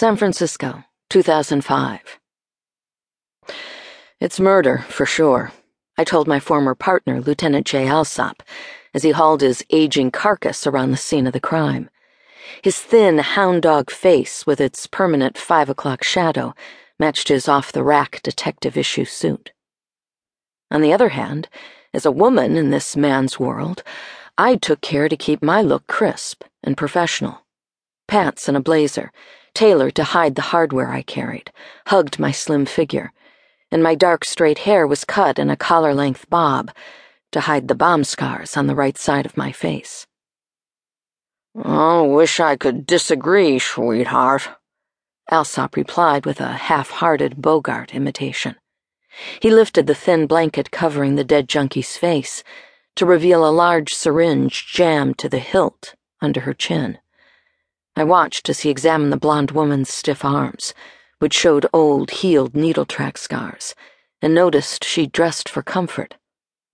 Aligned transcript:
San 0.00 0.16
Francisco, 0.16 0.82
2005. 1.10 2.18
It's 4.18 4.40
murder, 4.40 4.78
for 4.88 5.04
sure, 5.04 5.52
I 5.98 6.04
told 6.04 6.26
my 6.26 6.40
former 6.40 6.74
partner, 6.74 7.20
Lieutenant 7.20 7.66
Jay 7.66 7.86
Alsop, 7.86 8.42
as 8.94 9.02
he 9.02 9.10
hauled 9.10 9.42
his 9.42 9.62
aging 9.68 10.10
carcass 10.10 10.66
around 10.66 10.90
the 10.90 10.96
scene 10.96 11.26
of 11.26 11.34
the 11.34 11.38
crime. 11.38 11.90
His 12.62 12.80
thin, 12.80 13.18
hound 13.18 13.60
dog 13.60 13.90
face, 13.90 14.46
with 14.46 14.58
its 14.58 14.86
permanent 14.86 15.36
five 15.36 15.68
o'clock 15.68 16.02
shadow, 16.02 16.54
matched 16.98 17.28
his 17.28 17.46
off 17.46 17.70
the 17.70 17.84
rack 17.84 18.22
detective 18.22 18.78
issue 18.78 19.04
suit. 19.04 19.52
On 20.70 20.80
the 20.80 20.94
other 20.94 21.10
hand, 21.10 21.50
as 21.92 22.06
a 22.06 22.10
woman 22.10 22.56
in 22.56 22.70
this 22.70 22.96
man's 22.96 23.38
world, 23.38 23.82
I 24.38 24.56
took 24.56 24.80
care 24.80 25.10
to 25.10 25.16
keep 25.18 25.42
my 25.42 25.60
look 25.60 25.86
crisp 25.86 26.44
and 26.64 26.74
professional. 26.74 27.42
Pants 28.08 28.48
and 28.48 28.56
a 28.56 28.60
blazer, 28.60 29.12
tailored 29.54 29.94
to 29.96 30.04
hide 30.04 30.34
the 30.34 30.50
hardware 30.52 30.90
I 30.90 31.02
carried, 31.02 31.52
hugged 31.86 32.18
my 32.18 32.32
slim 32.32 32.66
figure, 32.66 33.12
and 33.70 33.82
my 33.82 33.94
dark 33.94 34.24
straight 34.24 34.58
hair 34.58 34.86
was 34.86 35.04
cut 35.04 35.38
in 35.38 35.50
a 35.50 35.56
collar 35.56 35.94
length 35.94 36.28
bob 36.30 36.70
to 37.32 37.40
hide 37.40 37.68
the 37.68 37.74
bomb 37.74 38.04
scars 38.04 38.56
on 38.56 38.66
the 38.66 38.74
right 38.74 38.98
side 38.98 39.26
of 39.26 39.36
my 39.36 39.52
face. 39.52 40.06
I 41.56 42.02
wish 42.02 42.40
I 42.40 42.56
could 42.56 42.86
disagree, 42.86 43.58
sweetheart, 43.58 44.48
Alsop 45.30 45.76
replied 45.76 46.26
with 46.26 46.40
a 46.40 46.52
half 46.52 46.90
hearted 46.90 47.40
Bogart 47.40 47.94
imitation. 47.94 48.56
He 49.40 49.50
lifted 49.50 49.86
the 49.86 49.94
thin 49.94 50.26
blanket 50.26 50.70
covering 50.70 51.14
the 51.14 51.24
dead 51.24 51.48
junkie's 51.48 51.96
face 51.96 52.42
to 52.96 53.06
reveal 53.06 53.46
a 53.46 53.50
large 53.50 53.94
syringe 53.94 54.66
jammed 54.72 55.18
to 55.18 55.28
the 55.28 55.38
hilt 55.38 55.94
under 56.20 56.40
her 56.40 56.54
chin. 56.54 56.98
I 58.00 58.04
watched 58.04 58.48
as 58.48 58.60
he 58.60 58.70
examined 58.70 59.12
the 59.12 59.18
blonde 59.18 59.50
woman's 59.50 59.92
stiff 59.92 60.24
arms, 60.24 60.72
which 61.18 61.34
showed 61.34 61.66
old, 61.70 62.10
healed 62.10 62.56
needle 62.56 62.86
track 62.86 63.18
scars, 63.18 63.74
and 64.22 64.34
noticed 64.34 64.84
she 64.84 65.06
dressed 65.06 65.50
for 65.50 65.62
comfort 65.62 66.16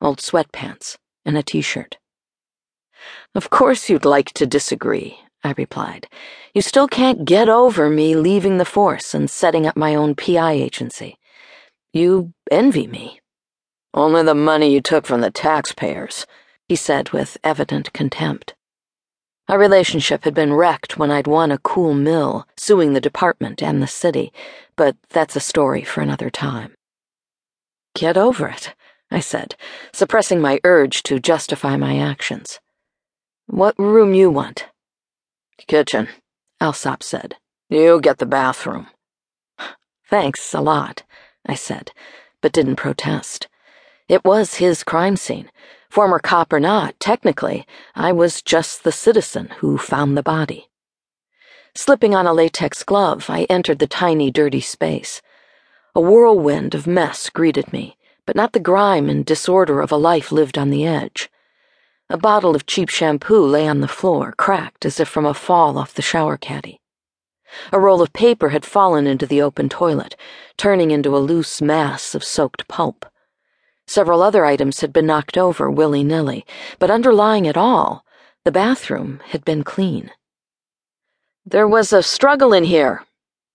old 0.00 0.18
sweatpants 0.18 0.96
and 1.24 1.36
a 1.36 1.42
t 1.42 1.60
shirt. 1.60 1.98
Of 3.34 3.50
course 3.50 3.88
you'd 3.88 4.04
like 4.04 4.34
to 4.34 4.46
disagree, 4.46 5.18
I 5.42 5.52
replied. 5.58 6.06
You 6.54 6.62
still 6.62 6.86
can't 6.86 7.24
get 7.24 7.48
over 7.48 7.90
me 7.90 8.14
leaving 8.14 8.58
the 8.58 8.64
force 8.64 9.12
and 9.12 9.28
setting 9.28 9.66
up 9.66 9.76
my 9.76 9.96
own 9.96 10.14
PI 10.14 10.52
agency. 10.52 11.18
You 11.92 12.34
envy 12.52 12.86
me. 12.86 13.20
Only 13.92 14.22
the 14.22 14.36
money 14.36 14.72
you 14.72 14.80
took 14.80 15.06
from 15.06 15.22
the 15.22 15.32
taxpayers, 15.32 16.24
he 16.68 16.76
said 16.76 17.10
with 17.10 17.36
evident 17.42 17.92
contempt. 17.92 18.54
Our 19.48 19.58
relationship 19.58 20.24
had 20.24 20.34
been 20.34 20.52
wrecked 20.52 20.98
when 20.98 21.10
I'd 21.10 21.28
won 21.28 21.52
a 21.52 21.58
cool 21.58 21.94
mill, 21.94 22.48
suing 22.56 22.92
the 22.92 23.00
department 23.00 23.62
and 23.62 23.80
the 23.80 23.86
city, 23.86 24.32
but 24.74 24.96
that's 25.10 25.36
a 25.36 25.40
story 25.40 25.84
for 25.84 26.00
another 26.00 26.30
time. 26.30 26.74
Get 27.94 28.16
over 28.16 28.48
it, 28.48 28.74
I 29.10 29.20
said, 29.20 29.54
suppressing 29.92 30.40
my 30.40 30.58
urge 30.64 31.04
to 31.04 31.20
justify 31.20 31.76
my 31.76 31.98
actions. 31.98 32.58
What 33.46 33.78
room 33.78 34.14
you 34.14 34.30
want? 34.30 34.66
Kitchen, 35.68 36.08
Alsop 36.60 37.02
said. 37.02 37.36
You 37.68 38.00
get 38.00 38.18
the 38.18 38.26
bathroom. 38.26 38.88
Thanks 40.10 40.54
a 40.54 40.60
lot, 40.60 41.04
I 41.46 41.54
said, 41.54 41.92
but 42.40 42.52
didn't 42.52 42.76
protest. 42.76 43.46
It 44.08 44.24
was 44.24 44.56
his 44.56 44.84
crime 44.84 45.16
scene. 45.16 45.50
Former 45.88 46.18
cop 46.18 46.52
or 46.52 46.60
not, 46.60 46.98
technically, 47.00 47.66
I 47.94 48.12
was 48.12 48.42
just 48.42 48.84
the 48.84 48.92
citizen 48.92 49.48
who 49.58 49.78
found 49.78 50.16
the 50.16 50.22
body. 50.22 50.68
Slipping 51.74 52.14
on 52.14 52.26
a 52.26 52.32
latex 52.32 52.82
glove, 52.82 53.28
I 53.28 53.44
entered 53.44 53.78
the 53.78 53.86
tiny, 53.86 54.30
dirty 54.30 54.60
space. 54.60 55.20
A 55.94 56.00
whirlwind 56.00 56.74
of 56.74 56.86
mess 56.86 57.30
greeted 57.30 57.72
me, 57.72 57.96
but 58.26 58.36
not 58.36 58.52
the 58.52 58.60
grime 58.60 59.08
and 59.08 59.24
disorder 59.24 59.80
of 59.80 59.92
a 59.92 59.96
life 59.96 60.32
lived 60.32 60.58
on 60.58 60.70
the 60.70 60.86
edge. 60.86 61.30
A 62.08 62.16
bottle 62.16 62.54
of 62.54 62.66
cheap 62.66 62.88
shampoo 62.88 63.44
lay 63.44 63.66
on 63.66 63.80
the 63.80 63.88
floor, 63.88 64.32
cracked 64.36 64.84
as 64.84 65.00
if 65.00 65.08
from 65.08 65.26
a 65.26 65.34
fall 65.34 65.76
off 65.76 65.94
the 65.94 66.02
shower 66.02 66.36
caddy. 66.36 66.80
A 67.72 67.80
roll 67.80 68.02
of 68.02 68.12
paper 68.12 68.50
had 68.50 68.64
fallen 68.64 69.06
into 69.06 69.26
the 69.26 69.42
open 69.42 69.68
toilet, 69.68 70.16
turning 70.56 70.90
into 70.90 71.16
a 71.16 71.18
loose 71.18 71.62
mass 71.62 72.14
of 72.14 72.24
soaked 72.24 72.66
pulp. 72.68 73.06
Several 73.86 74.22
other 74.22 74.44
items 74.44 74.80
had 74.80 74.92
been 74.92 75.06
knocked 75.06 75.38
over 75.38 75.70
willy 75.70 76.02
nilly, 76.02 76.44
but 76.78 76.90
underlying 76.90 77.44
it 77.44 77.56
all, 77.56 78.04
the 78.44 78.52
bathroom 78.52 79.20
had 79.26 79.44
been 79.44 79.62
clean. 79.62 80.10
There 81.44 81.68
was 81.68 81.92
a 81.92 82.02
struggle 82.02 82.52
in 82.52 82.64
here, 82.64 83.04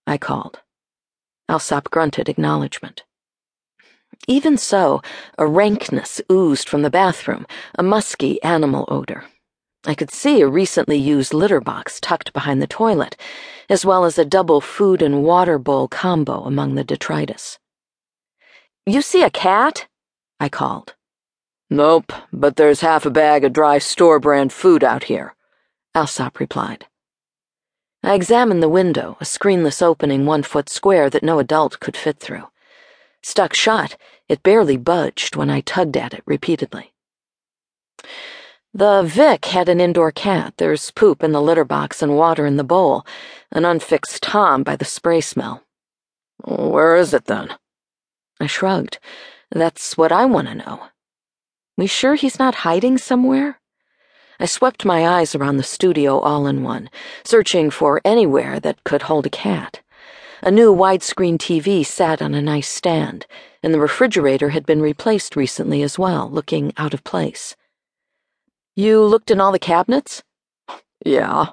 I 0.08 0.18
called. 0.18 0.60
Alsop 1.50 1.90
grunted 1.92 2.30
acknowledgement. 2.30 3.04
Even 4.28 4.58
so, 4.58 5.02
a 5.38 5.46
rankness 5.46 6.22
oozed 6.32 6.70
from 6.70 6.84
the 6.84 6.90
bathroom, 6.90 7.46
a 7.78 7.84
musky 7.84 8.42
animal 8.44 8.86
odor. 8.88 9.26
I 9.86 9.96
could 9.96 10.12
see 10.12 10.42
a 10.42 10.48
recently 10.48 10.98
used 10.98 11.34
litter 11.34 11.60
box 11.60 12.00
tucked 12.00 12.32
behind 12.32 12.62
the 12.62 12.68
toilet, 12.68 13.18
as 13.68 13.84
well 13.84 14.06
as 14.06 14.20
a 14.20 14.26
double 14.26 14.62
food 14.62 15.02
and 15.02 15.24
water 15.24 15.58
bowl 15.58 15.88
combo 15.88 16.44
among 16.44 16.76
the 16.76 16.84
detritus. 16.84 17.58
You 18.86 19.02
see 19.02 19.24
a 19.24 19.30
cat? 19.30 19.88
I 20.42 20.50
called. 20.50 20.96
Nope, 21.70 22.12
but 22.34 22.56
there's 22.56 22.82
half 22.82 23.06
a 23.06 23.12
bag 23.12 23.46
of 23.46 23.54
dry 23.54 23.78
store 23.78 24.20
brand 24.20 24.52
food 24.52 24.84
out 24.84 25.04
here, 25.04 25.36
Alsop 25.94 26.40
replied. 26.40 26.88
I 28.02 28.16
examined 28.16 28.64
the 28.64 28.68
window, 28.68 29.18
a 29.22 29.24
screenless 29.24 29.84
opening 29.84 30.26
one 30.26 30.42
foot 30.42 30.68
square 30.68 31.12
that 31.12 31.22
no 31.22 31.38
adult 31.38 31.80
could 31.80 31.96
fit 31.96 32.20
through. 32.20 32.48
Stuck 33.22 33.54
shut, 33.54 33.98
it 34.28 34.42
barely 34.42 34.78
budged 34.78 35.36
when 35.36 35.52
I 35.52 35.62
tugged 35.62 35.96
at 35.96 36.16
it 36.16 36.24
repeatedly. 36.26 36.92
The 38.74 39.04
Vic 39.04 39.46
had 39.46 39.70
an 39.70 39.80
indoor 39.80 40.12
cat. 40.12 40.56
There's 40.58 40.90
poop 40.90 41.22
in 41.22 41.34
the 41.34 41.42
litter 41.42 41.66
box 41.66 42.02
and 42.02 42.18
water 42.18 42.48
in 42.48 42.58
the 42.58 42.64
bowl, 42.64 43.06
an 43.52 43.64
unfixed 43.64 44.24
Tom 44.24 44.64
by 44.64 44.76
the 44.76 44.86
spray 44.86 45.22
smell. 45.22 45.62
Where 46.44 46.96
is 46.96 47.14
it 47.14 47.26
then? 47.26 47.54
I 48.40 48.48
shrugged. 48.48 48.98
That's 49.52 49.98
what 49.98 50.12
I 50.12 50.26
want 50.26 50.48
to 50.48 50.56
know. 50.56 50.88
We 51.78 51.86
sure 51.86 52.16
he's 52.16 52.40
not 52.40 52.64
hiding 52.64 52.98
somewhere? 52.98 53.60
I 54.40 54.46
swept 54.46 54.86
my 54.86 55.08
eyes 55.08 55.36
around 55.36 55.58
the 55.58 55.64
studio 55.64 56.20
all 56.20 56.48
in 56.48 56.64
one, 56.64 56.90
searching 57.24 57.70
for 57.70 58.02
anywhere 58.06 58.60
that 58.62 58.84
could 58.84 59.04
hold 59.04 59.26
a 59.26 59.30
cat. 59.30 59.82
A 60.42 60.50
new 60.50 60.74
widescreen 60.74 61.38
TV 61.38 61.86
sat 61.86 62.22
on 62.22 62.34
a 62.34 62.42
nice 62.42 62.70
stand, 62.70 63.28
and 63.62 63.74
the 63.74 63.80
refrigerator 63.80 64.50
had 64.50 64.66
been 64.66 64.82
replaced 64.82 65.36
recently 65.36 65.84
as 65.84 66.00
well, 66.00 66.30
looking 66.30 66.74
out 66.78 66.94
of 66.94 67.04
place. 67.04 67.56
You 68.76 69.04
looked 69.04 69.30
in 69.30 69.42
all 69.42 69.52
the 69.52 69.60
cabinets? 69.60 70.24
Yeah. 71.06 71.48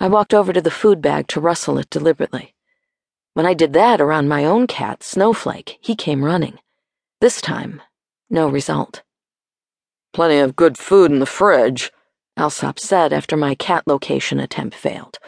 I 0.00 0.08
walked 0.08 0.34
over 0.34 0.52
to 0.52 0.60
the 0.60 0.70
food 0.70 1.00
bag 1.00 1.28
to 1.28 1.40
rustle 1.40 1.78
it 1.78 1.90
deliberately. 1.90 2.54
When 3.34 3.46
I 3.46 3.54
did 3.54 3.72
that 3.74 4.00
around 4.00 4.28
my 4.28 4.44
own 4.44 4.66
cat, 4.66 5.02
Snowflake, 5.02 5.78
he 5.80 5.94
came 5.94 6.24
running. 6.24 6.58
This 7.22 7.40
time, 7.40 7.80
no 8.30 8.48
result. 8.48 9.04
Plenty 10.12 10.38
of 10.38 10.56
good 10.56 10.76
food 10.76 11.12
in 11.12 11.20
the 11.20 11.24
fridge, 11.24 11.92
Alsop 12.36 12.80
said 12.80 13.12
after 13.12 13.36
my 13.36 13.54
cat 13.54 13.84
location 13.86 14.40
attempt 14.40 14.74
failed. 14.74 15.18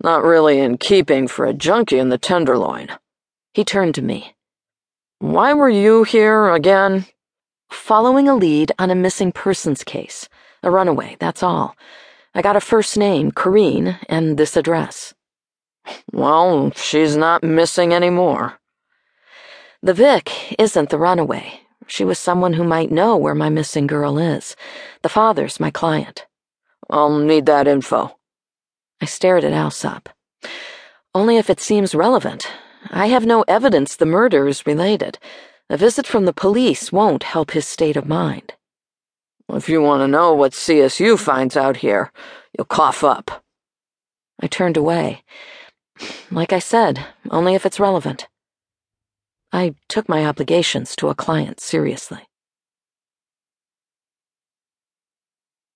Not 0.00 0.22
really 0.22 0.60
in 0.60 0.78
keeping 0.78 1.26
for 1.26 1.44
a 1.44 1.52
junkie 1.52 1.98
in 1.98 2.08
the 2.08 2.18
Tenderloin. 2.18 2.88
He 3.52 3.64
turned 3.64 3.96
to 3.96 4.02
me. 4.02 4.36
Why 5.18 5.54
were 5.54 5.68
you 5.68 6.04
here 6.04 6.50
again? 6.50 7.06
Following 7.68 8.28
a 8.28 8.36
lead 8.36 8.70
on 8.78 8.92
a 8.92 8.94
missing 8.94 9.32
persons 9.32 9.82
case. 9.82 10.28
A 10.62 10.70
runaway, 10.70 11.16
that's 11.18 11.42
all. 11.42 11.74
I 12.32 12.42
got 12.42 12.54
a 12.54 12.60
first 12.60 12.96
name, 12.96 13.32
Corrine, 13.32 13.98
and 14.08 14.38
this 14.38 14.56
address. 14.56 15.14
Well, 16.12 16.70
she's 16.76 17.16
not 17.16 17.42
missing 17.42 17.92
anymore. 17.92 18.60
The 19.84 19.92
Vic 19.92 20.58
isn't 20.58 20.88
the 20.88 20.96
runaway. 20.96 21.60
She 21.86 22.06
was 22.06 22.18
someone 22.18 22.54
who 22.54 22.64
might 22.64 22.90
know 22.90 23.18
where 23.18 23.34
my 23.34 23.50
missing 23.50 23.86
girl 23.86 24.16
is. 24.16 24.56
The 25.02 25.10
father's 25.10 25.60
my 25.60 25.70
client. 25.70 26.24
I'll 26.88 27.18
need 27.18 27.44
that 27.44 27.68
info. 27.68 28.16
I 29.02 29.04
stared 29.04 29.44
at 29.44 29.52
Alsop. 29.52 30.08
Only 31.14 31.36
if 31.36 31.50
it 31.50 31.60
seems 31.60 31.94
relevant. 31.94 32.50
I 32.88 33.08
have 33.08 33.26
no 33.26 33.42
evidence 33.46 33.94
the 33.94 34.06
murder 34.06 34.48
is 34.48 34.66
related. 34.66 35.18
A 35.68 35.76
visit 35.76 36.06
from 36.06 36.24
the 36.24 36.32
police 36.32 36.90
won't 36.90 37.22
help 37.22 37.50
his 37.50 37.66
state 37.66 37.98
of 37.98 38.08
mind. 38.08 38.54
If 39.50 39.68
you 39.68 39.82
want 39.82 40.00
to 40.00 40.08
know 40.08 40.32
what 40.32 40.52
CSU 40.52 41.18
finds 41.18 41.58
out 41.58 41.76
here, 41.76 42.10
you'll 42.56 42.64
cough 42.64 43.04
up. 43.04 43.44
I 44.40 44.46
turned 44.46 44.78
away. 44.78 45.24
Like 46.30 46.54
I 46.54 46.58
said, 46.58 47.04
only 47.30 47.54
if 47.54 47.66
it's 47.66 47.78
relevant. 47.78 48.28
I 49.54 49.76
took 49.88 50.08
my 50.08 50.26
obligations 50.26 50.96
to 50.96 51.10
a 51.10 51.14
client 51.14 51.60
seriously. 51.60 52.18